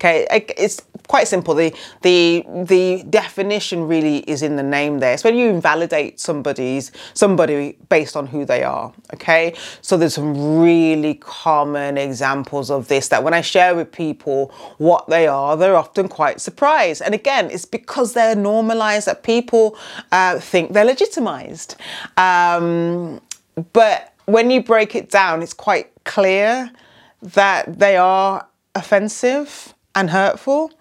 Okay, 0.00 0.26
it's 0.56 0.80
quite 1.08 1.28
simple. 1.28 1.54
The 1.54 1.74
the 2.00 2.42
the 2.64 3.04
definition 3.10 3.86
really 3.86 4.18
is 4.20 4.42
in 4.42 4.56
the 4.56 4.62
name 4.62 4.98
there. 4.98 5.12
It's 5.12 5.24
when 5.24 5.36
you 5.36 5.50
invalidate 5.50 6.18
somebody's 6.18 6.90
somebody 7.12 7.76
based 7.90 8.16
on 8.16 8.26
who 8.26 8.46
they 8.46 8.62
are. 8.62 8.94
Okay, 9.12 9.52
so 9.82 9.98
there's 9.98 10.14
some 10.14 10.58
really 10.58 11.16
common 11.16 11.98
examples 11.98 12.70
of 12.70 12.88
this 12.88 13.08
that 13.08 13.22
when 13.22 13.34
I 13.34 13.42
share 13.42 13.74
with 13.74 13.92
people 13.92 14.54
what 14.78 15.06
they 15.08 15.26
are, 15.26 15.54
they're 15.54 15.76
often 15.76 16.08
quite 16.08 16.40
surprised. 16.40 17.02
And 17.02 17.14
again, 17.14 17.50
it's 17.50 17.66
because 17.66 18.14
they're 18.14 18.34
normalized 18.34 19.06
that 19.06 19.22
people 19.22 19.76
uh, 20.12 20.38
think 20.38 20.72
they're 20.72 20.86
legitimized. 20.86 21.76
Um, 22.16 23.20
but 23.74 24.14
when 24.24 24.50
you 24.50 24.62
break 24.62 24.94
it 24.94 25.10
down, 25.10 25.42
it's 25.42 25.52
quite 25.52 25.92
clear 26.04 26.70
that 27.20 27.78
they 27.78 27.98
are 27.98 28.46
offensive 28.74 29.74
and 29.94 30.10
hurtful. 30.10 30.72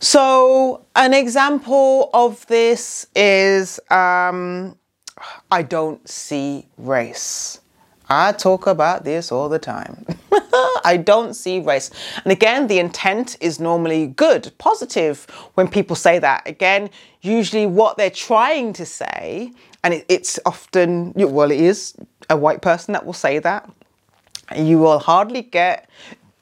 So, 0.00 0.84
an 0.94 1.12
example 1.12 2.10
of 2.14 2.46
this 2.46 3.06
is 3.16 3.80
um, 3.90 4.76
I 5.50 5.62
don't 5.62 6.08
see 6.08 6.66
race. 6.76 7.60
I 8.10 8.32
talk 8.32 8.66
about 8.66 9.04
this 9.04 9.30
all 9.30 9.48
the 9.48 9.58
time. 9.58 10.06
I 10.84 10.96
don't 10.96 11.34
see 11.34 11.60
race. 11.60 11.90
And 12.24 12.32
again, 12.32 12.66
the 12.66 12.78
intent 12.78 13.36
is 13.40 13.60
normally 13.60 14.06
good, 14.06 14.50
positive 14.58 15.26
when 15.54 15.68
people 15.68 15.94
say 15.94 16.18
that. 16.18 16.46
Again, 16.46 16.88
usually 17.20 17.66
what 17.66 17.98
they're 17.98 18.08
trying 18.08 18.72
to 18.74 18.86
say, 18.86 19.52
and 19.84 19.94
it, 19.94 20.06
it's 20.08 20.38
often, 20.46 21.12
well, 21.16 21.50
it 21.50 21.60
is 21.60 21.94
a 22.30 22.36
white 22.36 22.62
person 22.62 22.92
that 22.92 23.04
will 23.04 23.12
say 23.12 23.40
that. 23.40 23.68
You 24.56 24.78
will 24.78 24.98
hardly 24.98 25.42
get 25.42 25.90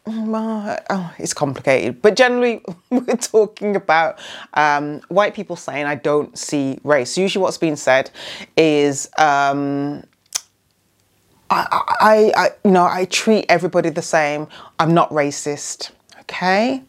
oh, 0.09 1.15
it's 1.19 1.35
complicated, 1.35 2.01
but 2.03 2.17
generally 2.17 2.63
we're 2.91 3.17
talking 3.17 3.77
about 3.77 4.19
um, 4.55 5.01
white 5.09 5.35
people 5.35 5.57
saying, 5.57 5.87
"I 5.87 5.95
don't 5.95 6.37
see 6.39 6.79
race." 6.85 7.19
Usually, 7.19 7.43
what's 7.43 7.59
being 7.59 7.77
said 7.77 8.11
is, 8.57 9.09
um, 9.19 10.05
I, 11.51 11.67
I, 12.01 12.33
I, 12.37 12.51
you 12.65 12.71
know, 12.71 12.85
I 12.85 13.07
treat 13.07 13.47
everybody 13.49 13.91
the 13.91 14.03
same. 14.03 14.49
I'm 14.79 14.95
not 14.95 15.11
racist. 15.11 15.91
Okay, 16.21 16.83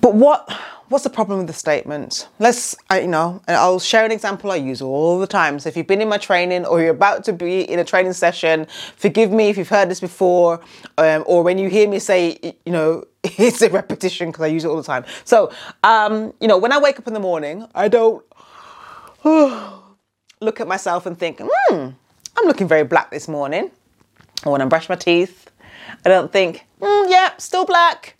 but 0.00 0.14
what 0.14 0.50
what's 0.92 1.04
the 1.04 1.10
problem 1.10 1.38
with 1.38 1.46
the 1.46 1.52
statement? 1.54 2.28
Let's, 2.38 2.76
I, 2.90 3.00
you 3.00 3.08
know, 3.08 3.40
I'll 3.48 3.80
share 3.80 4.04
an 4.04 4.12
example 4.12 4.52
I 4.52 4.56
use 4.56 4.82
all 4.82 5.18
the 5.18 5.26
time. 5.26 5.58
So 5.58 5.70
if 5.70 5.76
you've 5.76 5.86
been 5.86 6.02
in 6.02 6.08
my 6.08 6.18
training 6.18 6.66
or 6.66 6.80
you're 6.80 6.90
about 6.90 7.24
to 7.24 7.32
be 7.32 7.62
in 7.62 7.78
a 7.78 7.84
training 7.84 8.12
session, 8.12 8.66
forgive 8.96 9.32
me 9.32 9.48
if 9.48 9.56
you've 9.56 9.70
heard 9.70 9.88
this 9.88 10.00
before, 10.00 10.60
um, 10.98 11.24
or 11.26 11.42
when 11.42 11.56
you 11.56 11.70
hear 11.70 11.88
me 11.88 11.98
say, 11.98 12.38
you 12.66 12.72
know, 12.72 13.04
it's 13.24 13.62
a 13.62 13.70
repetition 13.70 14.28
because 14.28 14.42
I 14.42 14.48
use 14.48 14.64
it 14.64 14.68
all 14.68 14.76
the 14.76 14.82
time. 14.82 15.04
So, 15.24 15.50
um, 15.82 16.34
you 16.40 16.46
know, 16.46 16.58
when 16.58 16.72
I 16.72 16.78
wake 16.78 16.98
up 16.98 17.08
in 17.08 17.14
the 17.14 17.20
morning, 17.20 17.66
I 17.74 17.88
don't 17.88 18.22
look 19.24 20.60
at 20.60 20.68
myself 20.68 21.06
and 21.06 21.18
think, 21.18 21.40
hmm, 21.42 21.74
I'm 21.74 22.46
looking 22.46 22.68
very 22.68 22.84
black 22.84 23.10
this 23.10 23.28
morning. 23.28 23.70
Or 24.44 24.52
when 24.52 24.60
I 24.60 24.66
brush 24.66 24.88
my 24.88 24.96
teeth, 24.96 25.50
I 26.04 26.08
don't 26.08 26.30
think, 26.30 26.66
mm, 26.80 27.10
yeah, 27.10 27.34
still 27.38 27.64
black. 27.64 28.16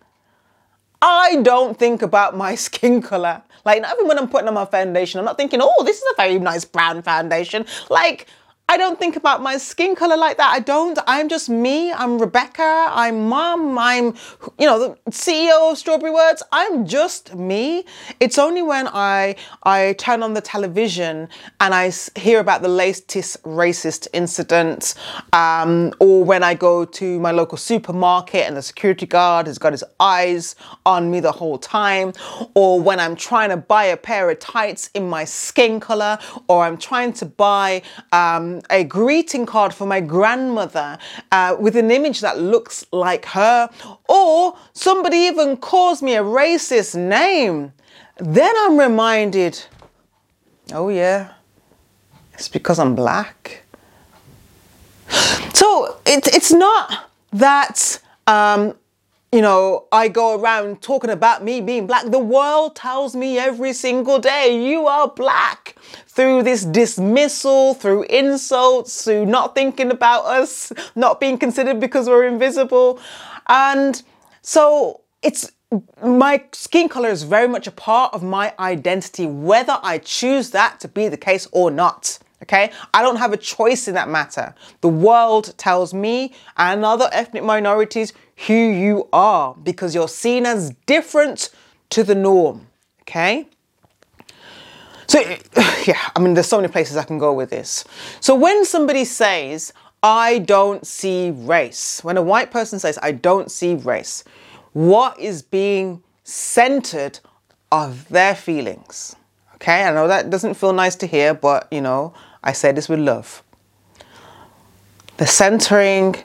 I 1.05 1.41
don't 1.41 1.77
think 1.77 2.01
about 2.01 2.35
my 2.35 2.55
skin 2.67 3.01
color. 3.01 3.41
Like, 3.65 3.81
not 3.81 3.95
even 3.95 4.07
when 4.07 4.17
I'm 4.17 4.29
putting 4.29 4.47
on 4.47 4.53
my 4.53 4.65
foundation, 4.65 5.19
I'm 5.19 5.25
not 5.25 5.37
thinking, 5.37 5.59
oh, 5.61 5.83
this 5.83 5.97
is 5.97 6.03
a 6.13 6.15
very 6.15 6.39
nice 6.39 6.65
brown 6.65 7.01
foundation. 7.01 7.65
Like, 7.89 8.27
I 8.73 8.77
don't 8.77 8.97
think 8.97 9.15
about 9.15 9.43
my 9.43 9.57
skin 9.57 9.93
color 9.93 10.17
like 10.17 10.37
that. 10.37 10.51
I 10.51 10.59
don't. 10.59 10.97
I'm 11.05 11.29
just 11.29 11.47
me. 11.47 11.93
I'm 11.93 12.17
Rebecca. 12.17 12.87
I'm 12.89 13.29
mom. 13.29 13.77
I'm, 13.77 14.15
you 14.57 14.65
know, 14.65 14.79
the 14.79 15.11
CEO 15.11 15.71
of 15.71 15.77
Strawberry 15.77 16.11
Words. 16.11 16.41
I'm 16.51 16.87
just 16.87 17.35
me. 17.35 17.85
It's 18.19 18.39
only 18.39 18.63
when 18.63 18.87
I 18.87 19.35
I 19.61 19.93
turn 19.99 20.23
on 20.23 20.33
the 20.33 20.41
television 20.41 21.29
and 21.61 21.75
I 21.75 21.91
hear 22.15 22.39
about 22.39 22.63
the 22.63 22.67
latest 22.67 23.43
racist 23.43 24.07
incident, 24.11 24.95
um, 25.33 25.93
or 25.99 26.23
when 26.23 26.41
I 26.41 26.55
go 26.55 26.83
to 26.83 27.19
my 27.19 27.29
local 27.29 27.59
supermarket 27.59 28.47
and 28.47 28.57
the 28.57 28.63
security 28.63 29.05
guard 29.05 29.45
has 29.45 29.59
got 29.59 29.73
his 29.73 29.83
eyes 29.99 30.55
on 30.83 31.11
me 31.11 31.19
the 31.19 31.31
whole 31.31 31.59
time, 31.59 32.11
or 32.55 32.81
when 32.81 32.99
I'm 32.99 33.15
trying 33.15 33.51
to 33.51 33.57
buy 33.57 33.83
a 33.83 33.97
pair 33.97 34.31
of 34.31 34.39
tights 34.39 34.89
in 34.95 35.07
my 35.07 35.25
skin 35.25 35.79
color, 35.79 36.17
or 36.47 36.63
I'm 36.63 36.77
trying 36.79 37.13
to 37.13 37.27
buy. 37.27 37.83
Um, 38.11 38.62
a 38.69 38.83
greeting 38.83 39.45
card 39.45 39.73
for 39.73 39.85
my 39.87 39.99
grandmother 39.99 40.97
uh, 41.31 41.55
with 41.59 41.75
an 41.75 41.91
image 41.91 42.21
that 42.21 42.39
looks 42.39 42.85
like 42.91 43.25
her, 43.25 43.69
or 44.07 44.57
somebody 44.73 45.17
even 45.17 45.57
calls 45.57 46.01
me 46.01 46.15
a 46.15 46.23
racist 46.23 46.95
name, 46.95 47.73
then 48.17 48.53
I'm 48.59 48.77
reminded, 48.77 49.63
oh 50.73 50.89
yeah, 50.89 51.33
it's 52.33 52.47
because 52.47 52.79
I'm 52.79 52.95
black. 52.95 53.63
So 55.53 55.97
it, 56.05 56.27
it's 56.27 56.51
not 56.51 57.09
that 57.31 58.01
um, 58.27 58.75
you 59.33 59.41
know, 59.41 59.87
I 59.91 60.09
go 60.09 60.39
around 60.39 60.83
talking 60.83 61.09
about 61.09 61.43
me 61.43 61.59
being 61.59 61.87
black. 61.87 62.05
The 62.05 62.19
world 62.19 62.75
tells 62.75 63.15
me 63.15 63.39
every 63.39 63.73
single 63.73 64.19
day, 64.19 64.63
you 64.63 64.85
are 64.85 65.07
black. 65.07 65.75
Through 66.05 66.43
this 66.43 66.63
dismissal, 66.63 67.73
through 67.73 68.03
insults, 68.03 69.05
through 69.05 69.25
not 69.25 69.55
thinking 69.55 69.89
about 69.89 70.25
us, 70.25 70.71
not 70.95 71.19
being 71.19 71.39
considered 71.39 71.79
because 71.79 72.07
we're 72.07 72.27
invisible. 72.27 72.99
And 73.47 73.99
so 74.43 75.01
it's 75.23 75.51
my 76.03 76.43
skin 76.51 76.87
color 76.87 77.09
is 77.09 77.23
very 77.23 77.47
much 77.47 77.65
a 77.65 77.71
part 77.71 78.13
of 78.13 78.21
my 78.21 78.53
identity, 78.59 79.25
whether 79.25 79.79
I 79.81 79.97
choose 79.97 80.51
that 80.51 80.79
to 80.81 80.87
be 80.87 81.07
the 81.07 81.17
case 81.17 81.47
or 81.51 81.71
not. 81.71 82.19
Okay, 82.43 82.71
I 82.93 83.01
don't 83.01 83.15
have 83.15 83.31
a 83.31 83.37
choice 83.37 83.87
in 83.87 83.95
that 83.95 84.09
matter. 84.09 84.53
The 84.81 84.89
world 84.89 85.53
tells 85.57 85.93
me 85.93 86.33
and 86.57 86.83
other 86.83 87.09
ethnic 87.13 87.43
minorities 87.43 88.11
who 88.47 88.53
you 88.53 89.07
are 89.13 89.55
because 89.55 89.95
you're 89.95 90.09
seen 90.09 90.45
as 90.45 90.71
different 90.85 91.49
to 91.91 92.03
the 92.03 92.15
norm. 92.15 92.67
Okay, 93.01 93.47
so 95.07 95.19
yeah, 95.85 95.99
I 96.15 96.19
mean, 96.19 96.33
there's 96.33 96.47
so 96.47 96.57
many 96.57 96.71
places 96.71 96.97
I 96.97 97.03
can 97.03 97.17
go 97.17 97.33
with 97.33 97.49
this. 97.49 97.85
So 98.19 98.35
when 98.35 98.65
somebody 98.65 99.05
says, 99.05 99.71
I 100.01 100.39
don't 100.39 100.85
see 100.85 101.31
race, 101.31 102.03
when 102.03 102.17
a 102.17 102.21
white 102.21 102.51
person 102.51 102.79
says, 102.79 102.99
I 103.01 103.11
don't 103.13 103.49
see 103.49 103.75
race, 103.75 104.23
what 104.73 105.19
is 105.19 105.41
being 105.41 106.03
centered 106.23 107.19
are 107.71 107.89
their 108.09 108.35
feelings? 108.35 109.15
Okay, 109.55 109.83
I 109.83 109.93
know 109.93 110.07
that 110.07 110.29
doesn't 110.29 110.55
feel 110.55 110.73
nice 110.73 110.95
to 110.97 111.07
hear, 111.07 111.33
but 111.33 111.67
you 111.71 111.79
know, 111.79 112.13
I 112.43 112.51
say 112.51 112.71
this 112.71 112.89
with 112.89 112.99
love. 112.99 113.43
They're 115.17 115.27
centering 115.27 116.15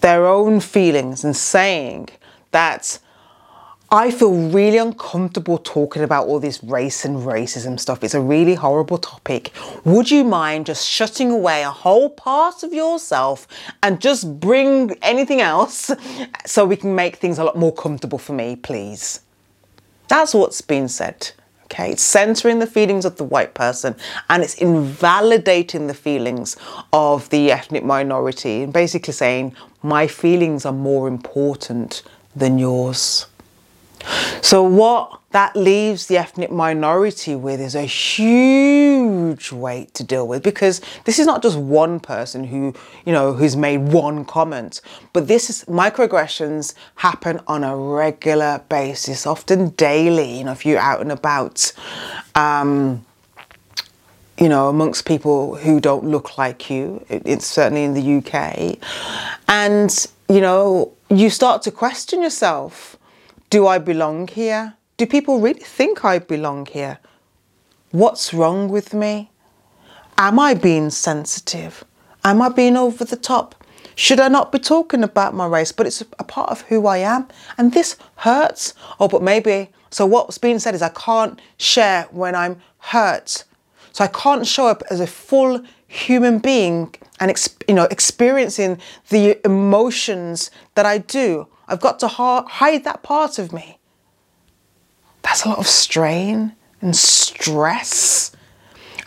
their 0.00 0.26
own 0.26 0.60
feelings 0.60 1.24
and 1.24 1.36
saying 1.36 2.08
that 2.52 2.98
I 3.90 4.10
feel 4.10 4.50
really 4.50 4.78
uncomfortable 4.78 5.58
talking 5.58 6.02
about 6.02 6.26
all 6.26 6.40
this 6.40 6.62
race 6.64 7.04
and 7.04 7.18
racism 7.18 7.78
stuff. 7.78 8.02
It's 8.02 8.14
a 8.14 8.20
really 8.20 8.54
horrible 8.54 8.98
topic. 8.98 9.52
Would 9.84 10.10
you 10.10 10.24
mind 10.24 10.66
just 10.66 10.88
shutting 10.88 11.30
away 11.30 11.62
a 11.62 11.70
whole 11.70 12.10
part 12.10 12.64
of 12.64 12.72
yourself 12.72 13.46
and 13.82 14.00
just 14.00 14.40
bring 14.40 14.96
anything 15.02 15.40
else 15.40 15.90
so 16.44 16.66
we 16.66 16.76
can 16.76 16.96
make 16.96 17.16
things 17.16 17.38
a 17.38 17.44
lot 17.44 17.56
more 17.56 17.72
comfortable 17.72 18.18
for 18.18 18.32
me, 18.32 18.56
please? 18.56 19.20
That's 20.08 20.34
what's 20.34 20.60
been 20.60 20.88
said. 20.88 21.30
Okay, 21.66 21.90
it's 21.90 22.02
centering 22.02 22.60
the 22.60 22.66
feelings 22.66 23.04
of 23.04 23.16
the 23.16 23.24
white 23.24 23.54
person 23.54 23.96
and 24.30 24.44
it's 24.44 24.54
invalidating 24.54 25.88
the 25.88 25.94
feelings 25.94 26.56
of 26.92 27.28
the 27.30 27.50
ethnic 27.50 27.84
minority 27.84 28.62
and 28.62 28.72
basically 28.72 29.12
saying, 29.12 29.54
my 29.82 30.06
feelings 30.06 30.64
are 30.64 30.72
more 30.72 31.08
important 31.08 32.04
than 32.36 32.56
yours. 32.56 33.26
So, 34.42 34.62
what 34.62 35.20
that 35.36 35.54
leaves 35.54 36.06
the 36.06 36.16
ethnic 36.16 36.50
minority 36.50 37.34
with 37.34 37.60
is 37.60 37.74
a 37.74 37.82
huge 37.82 39.52
weight 39.52 39.92
to 39.92 40.02
deal 40.02 40.26
with 40.26 40.42
because 40.42 40.80
this 41.04 41.18
is 41.18 41.26
not 41.26 41.42
just 41.42 41.58
one 41.58 42.00
person 42.00 42.42
who, 42.42 42.72
you 43.04 43.12
know, 43.12 43.34
who's 43.34 43.54
made 43.54 43.76
one 43.76 44.24
comment, 44.24 44.80
but 45.12 45.28
this 45.28 45.50
is 45.50 45.62
microaggressions 45.66 46.72
happen 46.94 47.38
on 47.46 47.62
a 47.64 47.76
regular 47.76 48.62
basis, 48.70 49.26
often 49.26 49.68
daily, 49.76 50.38
you 50.38 50.44
know, 50.44 50.52
if 50.52 50.64
you're 50.64 50.78
out 50.78 51.02
and 51.02 51.12
about. 51.12 51.70
Um, 52.34 53.04
you 54.38 54.48
know, 54.48 54.70
amongst 54.70 55.04
people 55.04 55.56
who 55.56 55.80
don't 55.80 56.04
look 56.04 56.38
like 56.38 56.70
you. 56.70 57.04
It's 57.10 57.46
certainly 57.46 57.84
in 57.84 57.92
the 57.92 58.18
UK. 58.18 58.78
And, 59.48 59.90
you 60.30 60.40
know, 60.40 60.92
you 61.10 61.28
start 61.28 61.60
to 61.62 61.70
question 61.70 62.22
yourself 62.22 62.96
do 63.50 63.66
I 63.66 63.78
belong 63.78 64.28
here? 64.28 64.75
Do 64.96 65.06
people 65.06 65.40
really 65.40 65.60
think 65.60 66.06
I 66.06 66.18
belong 66.18 66.64
here? 66.64 66.98
What's 67.90 68.32
wrong 68.32 68.70
with 68.70 68.94
me? 68.94 69.30
Am 70.16 70.38
I 70.38 70.54
being 70.54 70.88
sensitive? 70.88 71.84
Am 72.24 72.40
I 72.40 72.48
being 72.48 72.78
over 72.78 73.04
the 73.04 73.16
top? 73.16 73.54
Should 73.94 74.20
I 74.20 74.28
not 74.28 74.52
be 74.52 74.58
talking 74.58 75.02
about 75.02 75.34
my 75.34 75.46
race? 75.46 75.70
But 75.70 75.86
it's 75.86 76.00
a 76.00 76.24
part 76.24 76.48
of 76.48 76.62
who 76.62 76.86
I 76.86 76.98
am. 76.98 77.28
And 77.58 77.74
this 77.74 77.96
hurts. 78.16 78.72
Oh, 78.98 79.06
but 79.06 79.22
maybe. 79.22 79.68
So 79.90 80.06
what's 80.06 80.38
being 80.38 80.58
said 80.58 80.74
is 80.74 80.80
I 80.80 80.88
can't 80.88 81.40
share 81.58 82.04
when 82.10 82.34
I'm 82.34 82.62
hurt. 82.78 83.44
So 83.92 84.02
I 84.02 84.08
can't 84.08 84.46
show 84.46 84.66
up 84.66 84.82
as 84.90 85.00
a 85.00 85.06
full 85.06 85.62
human 85.88 86.38
being 86.38 86.94
and 87.20 87.34
you 87.68 87.74
know 87.74 87.84
experiencing 87.84 88.78
the 89.10 89.38
emotions 89.44 90.50
that 90.74 90.86
I 90.86 90.98
do. 90.98 91.48
I've 91.68 91.80
got 91.80 91.98
to 92.00 92.08
hide 92.08 92.84
that 92.84 93.02
part 93.02 93.38
of 93.38 93.52
me. 93.52 93.78
That's 95.26 95.44
a 95.44 95.48
lot 95.48 95.58
of 95.58 95.66
strain 95.66 96.52
and 96.80 96.94
stress. 96.94 98.30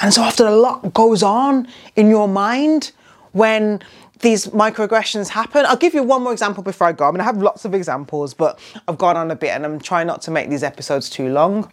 And 0.02 0.14
so 0.14 0.22
often 0.22 0.48
a 0.48 0.52
lot 0.52 0.94
goes 0.94 1.24
on 1.24 1.66
in 1.96 2.10
your 2.10 2.28
mind 2.28 2.92
when 3.32 3.82
these 4.20 4.48
microaggressions 4.48 5.30
happen. 5.30 5.66
I'll 5.66 5.78
give 5.78 5.94
you 5.94 6.04
one 6.04 6.22
more 6.22 6.34
example 6.34 6.62
before 6.62 6.88
I 6.88 6.92
go. 6.92 7.08
I 7.08 7.12
mean, 7.12 7.22
I 7.22 7.24
have 7.24 7.42
lots 7.42 7.64
of 7.64 7.74
examples, 7.74 8.34
but 8.34 8.60
I've 8.86 8.98
gone 8.98 9.16
on 9.16 9.32
a 9.32 9.36
bit 9.36 9.52
and 9.52 9.66
I'm 9.66 9.80
trying 9.80 10.08
not 10.08 10.22
to 10.24 10.32
make 10.32 10.50
these 10.50 10.62
episodes 10.62 11.10
too 11.10 11.30
long. 11.30 11.72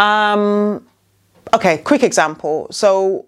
Um, 0.00 0.84
okay, 1.54 1.78
quick 1.78 2.02
example. 2.02 2.66
So 2.72 3.26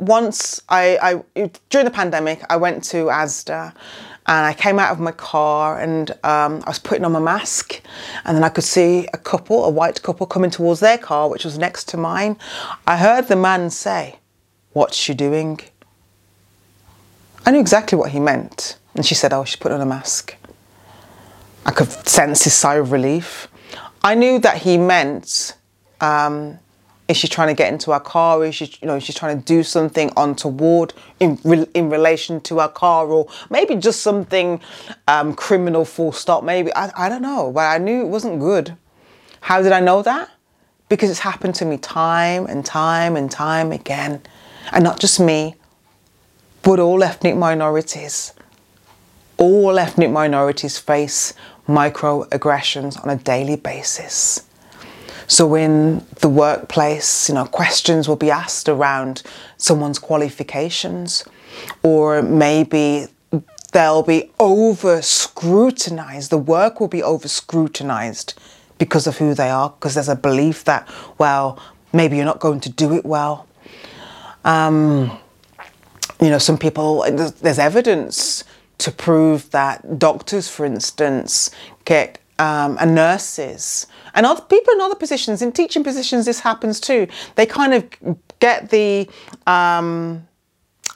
once 0.00 0.60
I, 0.68 0.98
I 1.34 1.48
during 1.70 1.86
the 1.86 1.90
pandemic, 1.90 2.42
I 2.50 2.58
went 2.58 2.84
to 2.84 3.06
Asda 3.06 3.72
and 4.28 4.44
I 4.44 4.52
came 4.52 4.78
out 4.78 4.92
of 4.92 5.00
my 5.00 5.12
car 5.12 5.80
and 5.80 6.10
um, 6.22 6.62
I 6.66 6.68
was 6.68 6.78
putting 6.78 7.06
on 7.06 7.12
my 7.12 7.18
mask 7.18 7.80
and 8.26 8.36
then 8.36 8.44
I 8.44 8.50
could 8.50 8.62
see 8.62 9.08
a 9.14 9.18
couple, 9.18 9.64
a 9.64 9.70
white 9.70 10.02
couple 10.02 10.26
coming 10.26 10.50
towards 10.50 10.80
their 10.80 10.98
car, 10.98 11.30
which 11.30 11.46
was 11.46 11.56
next 11.56 11.88
to 11.88 11.96
mine. 11.96 12.36
I 12.86 12.98
heard 12.98 13.28
the 13.28 13.36
man 13.36 13.70
say, 13.70 14.16
what's 14.74 14.98
she 14.98 15.14
doing? 15.14 15.60
I 17.46 17.52
knew 17.52 17.60
exactly 17.60 17.96
what 17.96 18.10
he 18.10 18.20
meant. 18.20 18.76
And 18.94 19.06
she 19.06 19.14
said, 19.14 19.32
oh, 19.32 19.44
she's 19.44 19.56
putting 19.56 19.76
on 19.76 19.80
a 19.80 19.86
mask. 19.86 20.36
I 21.64 21.70
could 21.70 21.88
sense 22.06 22.44
his 22.44 22.52
sigh 22.52 22.74
of 22.74 22.92
relief. 22.92 23.48
I 24.02 24.14
knew 24.14 24.38
that 24.40 24.58
he 24.58 24.76
meant 24.76 25.56
um, 26.02 26.58
is 27.08 27.16
she 27.16 27.26
trying 27.26 27.48
to 27.48 27.54
get 27.54 27.72
into 27.72 27.90
our 27.90 28.00
car? 28.00 28.44
Is 28.44 28.54
she, 28.54 28.70
you 28.82 28.86
know, 28.86 28.98
she's 28.98 29.16
trying 29.16 29.38
to 29.38 29.44
do 29.44 29.62
something 29.62 30.12
untoward 30.16 30.92
in 31.18 31.38
in 31.74 31.88
relation 31.88 32.40
to 32.42 32.60
our 32.60 32.68
car, 32.68 33.06
or 33.06 33.26
maybe 33.48 33.74
just 33.76 34.02
something 34.02 34.60
um, 35.08 35.34
criminal? 35.34 35.86
Full 35.86 36.12
stop. 36.12 36.44
Maybe 36.44 36.72
I, 36.74 36.92
I 36.96 37.08
don't 37.08 37.22
know, 37.22 37.50
but 37.50 37.64
I 37.64 37.78
knew 37.78 38.02
it 38.02 38.08
wasn't 38.08 38.40
good. 38.40 38.76
How 39.40 39.62
did 39.62 39.72
I 39.72 39.80
know 39.80 40.02
that? 40.02 40.30
Because 40.90 41.10
it's 41.10 41.20
happened 41.20 41.54
to 41.56 41.64
me 41.64 41.78
time 41.78 42.46
and 42.46 42.64
time 42.64 43.16
and 43.16 43.30
time 43.30 43.72
again, 43.72 44.20
and 44.70 44.84
not 44.84 45.00
just 45.00 45.18
me, 45.18 45.54
but 46.62 46.78
all 46.78 47.02
ethnic 47.02 47.36
minorities. 47.36 48.34
All 49.38 49.78
ethnic 49.78 50.10
minorities 50.10 50.78
face 50.78 51.32
microaggressions 51.68 53.02
on 53.02 53.08
a 53.08 53.16
daily 53.16 53.56
basis. 53.56 54.47
So 55.28 55.54
in 55.54 56.04
the 56.16 56.28
workplace, 56.28 57.28
you 57.28 57.34
know, 57.34 57.44
questions 57.44 58.08
will 58.08 58.16
be 58.16 58.30
asked 58.30 58.68
around 58.68 59.22
someone's 59.58 59.98
qualifications, 59.98 61.22
or 61.82 62.22
maybe 62.22 63.08
they'll 63.72 64.02
be 64.02 64.30
over 64.40 65.02
scrutinized. 65.02 66.30
The 66.30 66.38
work 66.38 66.80
will 66.80 66.88
be 66.88 67.02
over 67.02 67.28
scrutinized 67.28 68.40
because 68.78 69.06
of 69.06 69.18
who 69.18 69.34
they 69.34 69.50
are, 69.50 69.68
because 69.68 69.94
there's 69.94 70.08
a 70.08 70.16
belief 70.16 70.64
that, 70.64 70.88
well, 71.18 71.58
maybe 71.92 72.16
you're 72.16 72.24
not 72.24 72.40
going 72.40 72.60
to 72.60 72.70
do 72.70 72.94
it 72.94 73.04
well. 73.04 73.46
Um, 74.46 75.18
you 76.20 76.30
know, 76.30 76.38
some 76.38 76.56
people, 76.56 77.04
there's 77.10 77.58
evidence 77.58 78.44
to 78.78 78.90
prove 78.90 79.50
that 79.50 79.98
doctors, 79.98 80.48
for 80.48 80.64
instance, 80.64 81.50
get 81.84 82.18
um, 82.38 82.76
and 82.80 82.94
nurses 82.94 83.86
and 84.14 84.26
other 84.26 84.42
people 84.42 84.74
in 84.74 84.80
other 84.80 84.94
positions, 84.94 85.42
in 85.42 85.52
teaching 85.52 85.84
positions, 85.84 86.26
this 86.26 86.40
happens 86.40 86.80
too. 86.80 87.06
They 87.36 87.46
kind 87.46 87.72
of 87.72 87.84
get 88.40 88.70
the 88.70 89.08
um, 89.46 90.26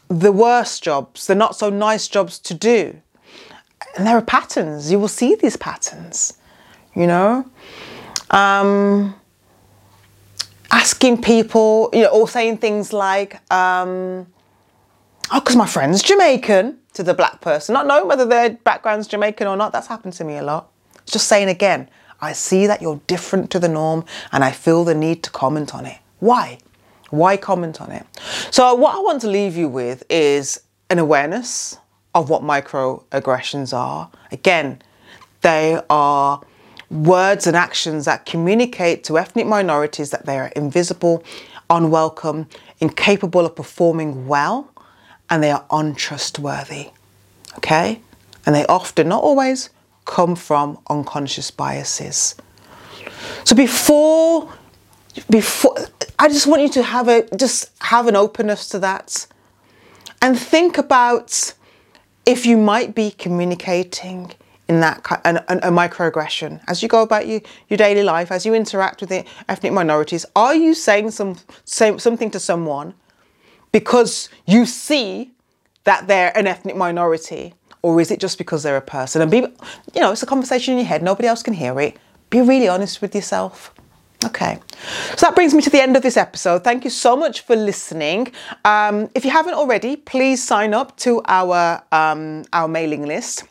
the 0.08 0.32
worst 0.32 0.82
jobs, 0.82 1.26
the 1.26 1.34
not 1.34 1.56
so 1.56 1.70
nice 1.70 2.08
jobs 2.08 2.38
to 2.40 2.54
do. 2.54 3.00
And 3.96 4.06
there 4.06 4.16
are 4.16 4.22
patterns. 4.22 4.90
You 4.90 4.98
will 4.98 5.08
see 5.08 5.34
these 5.34 5.56
patterns, 5.56 6.38
you 6.96 7.06
know. 7.06 7.46
Um, 8.30 9.14
asking 10.70 11.22
people, 11.22 11.90
you 11.92 12.02
know, 12.02 12.08
or 12.08 12.26
saying 12.26 12.58
things 12.58 12.92
like, 12.92 13.34
um, 13.52 14.26
"Oh, 15.30 15.40
because 15.40 15.56
my 15.56 15.66
friend's 15.66 16.02
Jamaican," 16.02 16.78
to 16.94 17.02
the 17.02 17.14
black 17.14 17.40
person, 17.40 17.72
not 17.72 17.86
knowing 17.86 18.08
whether 18.08 18.24
their 18.24 18.50
background's 18.50 19.06
Jamaican 19.06 19.46
or 19.46 19.56
not. 19.56 19.72
That's 19.72 19.86
happened 19.86 20.14
to 20.14 20.24
me 20.24 20.38
a 20.38 20.42
lot. 20.42 20.71
It's 21.02 21.12
just 21.12 21.28
saying 21.28 21.48
again, 21.48 21.88
I 22.20 22.32
see 22.32 22.66
that 22.66 22.80
you're 22.80 23.00
different 23.06 23.50
to 23.50 23.58
the 23.58 23.68
norm 23.68 24.04
and 24.30 24.44
I 24.44 24.52
feel 24.52 24.84
the 24.84 24.94
need 24.94 25.22
to 25.24 25.30
comment 25.30 25.74
on 25.74 25.86
it. 25.86 25.98
Why? 26.20 26.58
Why 27.10 27.36
comment 27.36 27.80
on 27.80 27.90
it? 27.90 28.06
So, 28.50 28.74
what 28.74 28.94
I 28.94 29.00
want 29.00 29.20
to 29.22 29.28
leave 29.28 29.56
you 29.56 29.68
with 29.68 30.02
is 30.08 30.60
an 30.88 30.98
awareness 30.98 31.76
of 32.14 32.30
what 32.30 32.42
microaggressions 32.42 33.76
are. 33.76 34.10
Again, 34.30 34.80
they 35.40 35.80
are 35.90 36.42
words 36.90 37.46
and 37.46 37.56
actions 37.56 38.04
that 38.04 38.26
communicate 38.26 39.02
to 39.04 39.18
ethnic 39.18 39.46
minorities 39.46 40.10
that 40.10 40.26
they 40.26 40.38
are 40.38 40.48
invisible, 40.48 41.24
unwelcome, 41.70 42.46
incapable 42.80 43.46
of 43.46 43.56
performing 43.56 44.26
well, 44.26 44.70
and 45.28 45.42
they 45.42 45.50
are 45.50 45.64
untrustworthy. 45.70 46.90
Okay? 47.56 48.00
And 48.44 48.54
they 48.54 48.66
often, 48.66 49.08
not 49.08 49.22
always, 49.22 49.70
come 50.04 50.36
from 50.36 50.78
unconscious 50.88 51.50
biases. 51.50 52.34
So 53.44 53.54
before 53.54 54.52
before 55.28 55.76
I 56.18 56.28
just 56.28 56.46
want 56.46 56.62
you 56.62 56.68
to 56.70 56.82
have 56.82 57.08
a 57.08 57.28
just 57.36 57.70
have 57.82 58.06
an 58.06 58.16
openness 58.16 58.68
to 58.70 58.78
that. 58.80 59.26
And 60.20 60.38
think 60.38 60.78
about 60.78 61.54
if 62.24 62.46
you 62.46 62.56
might 62.56 62.94
be 62.94 63.10
communicating 63.10 64.32
in 64.68 64.80
that 64.80 64.98
a 65.24 65.70
microaggression. 65.70 66.62
As 66.66 66.82
you 66.82 66.88
go 66.88 67.02
about 67.02 67.26
your, 67.26 67.40
your 67.68 67.76
daily 67.76 68.02
life 68.02 68.30
as 68.32 68.46
you 68.46 68.54
interact 68.54 69.00
with 69.00 69.10
the 69.10 69.24
ethnic 69.48 69.72
minorities 69.72 70.24
are 70.34 70.54
you 70.54 70.74
saying 70.74 71.10
some 71.10 71.36
say 71.64 71.98
something 71.98 72.30
to 72.30 72.40
someone 72.40 72.94
because 73.72 74.28
you 74.46 74.64
see 74.64 75.32
that 75.84 76.06
they're 76.06 76.36
an 76.36 76.46
ethnic 76.46 76.76
minority 76.76 77.54
or 77.82 78.00
is 78.00 78.10
it 78.10 78.20
just 78.20 78.38
because 78.38 78.62
they're 78.62 78.76
a 78.76 78.80
person? 78.80 79.22
And 79.22 79.30
be 79.30 79.38
you 79.38 80.00
know 80.00 80.12
it's 80.12 80.22
a 80.22 80.26
conversation 80.26 80.72
in 80.72 80.78
your 80.78 80.86
head. 80.86 81.02
Nobody 81.02 81.28
else 81.28 81.42
can 81.42 81.54
hear 81.54 81.78
it. 81.80 81.96
Be 82.30 82.40
really 82.40 82.68
honest 82.68 83.02
with 83.02 83.14
yourself. 83.14 83.74
Okay, 84.24 84.60
so 85.16 85.26
that 85.26 85.34
brings 85.34 85.52
me 85.52 85.62
to 85.62 85.70
the 85.70 85.82
end 85.82 85.96
of 85.96 86.02
this 86.02 86.16
episode. 86.16 86.62
Thank 86.62 86.84
you 86.84 86.90
so 86.90 87.16
much 87.16 87.40
for 87.40 87.56
listening. 87.56 88.32
Um, 88.64 89.10
if 89.16 89.24
you 89.24 89.32
haven't 89.32 89.54
already, 89.54 89.96
please 89.96 90.40
sign 90.40 90.74
up 90.74 90.96
to 90.98 91.22
our 91.26 91.82
um, 91.90 92.44
our 92.52 92.68
mailing 92.68 93.04
list 93.04 93.44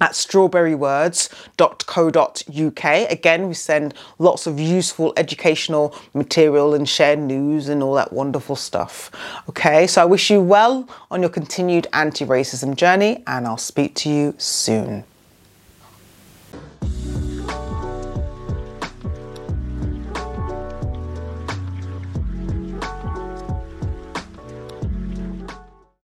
at 0.00 0.12
strawberrywords.co.uk. 0.12 3.10
Again, 3.10 3.48
we 3.48 3.54
send 3.54 3.94
lots 4.18 4.46
of 4.46 4.60
useful 4.60 5.12
educational 5.16 5.94
material 6.12 6.74
and 6.74 6.88
share 6.88 7.16
news 7.16 7.68
and 7.68 7.82
all 7.82 7.94
that 7.94 8.12
wonderful 8.12 8.54
stuff. 8.56 9.10
Okay, 9.48 9.86
so 9.86 10.02
I 10.02 10.04
wish 10.04 10.30
you 10.30 10.40
well 10.40 10.88
on 11.10 11.20
your 11.20 11.30
continued 11.30 11.86
anti 11.92 12.24
racism 12.24 12.76
journey, 12.76 13.22
and 13.26 13.46
I'll 13.46 13.56
speak 13.56 13.94
to 13.96 14.10
you 14.10 14.34
soon. 14.38 15.04